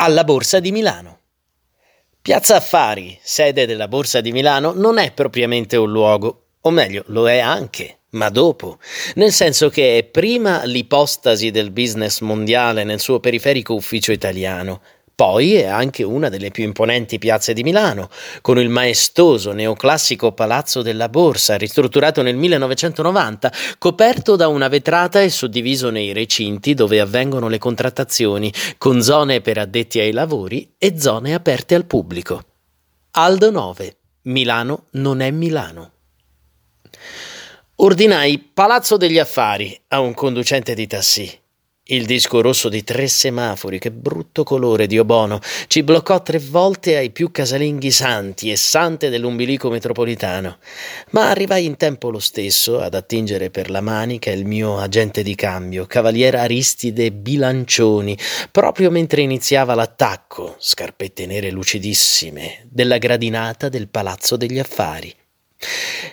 [0.00, 1.18] alla Borsa di Milano.
[2.22, 7.28] Piazza Affari, sede della Borsa di Milano, non è propriamente un luogo, o meglio, lo
[7.28, 8.78] è anche, ma dopo,
[9.16, 14.80] nel senso che è prima l'ipostasi del business mondiale nel suo periferico ufficio italiano,
[15.20, 18.08] poi è anche una delle più imponenti piazze di Milano,
[18.40, 25.28] con il maestoso neoclassico Palazzo della Borsa, ristrutturato nel 1990, coperto da una vetrata e
[25.28, 31.34] suddiviso nei recinti dove avvengono le contrattazioni, con zone per addetti ai lavori e zone
[31.34, 32.42] aperte al pubblico.
[33.10, 33.96] Aldo 9.
[34.22, 35.90] Milano non è Milano.
[37.74, 41.39] Ordinai Palazzo degli Affari a un conducente di tassì.
[41.92, 46.96] Il disco rosso di tre semafori, che brutto colore, Dio buono, ci bloccò tre volte
[46.96, 50.58] ai più casalinghi santi e sante dell'umbilico metropolitano.
[51.10, 55.34] Ma arrivai in tempo lo stesso ad attingere per la manica il mio agente di
[55.34, 58.16] cambio, cavaliere Aristide Bilancioni,
[58.52, 65.12] proprio mentre iniziava l'attacco, scarpette nere lucidissime, della gradinata del Palazzo degli Affari.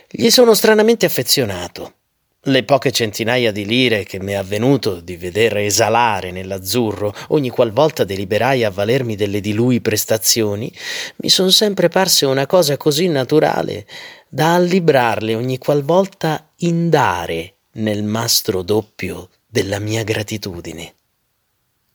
[0.09, 1.96] Gli sono stranamente affezionato
[2.41, 8.03] le poche centinaia di lire che mi è avvenuto di vedere esalare nell'azzurro ogni qualvolta
[8.03, 10.71] deliberai a valermi delle di lui prestazioni,
[11.17, 13.85] mi son sempre parse una cosa così naturale
[14.29, 20.93] da allibrarle ogni qualvolta indare nel mastro doppio della mia gratitudine.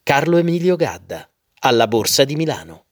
[0.02, 1.28] Carlo Emilio Gadda,
[1.60, 2.84] alla Borsa di Milano.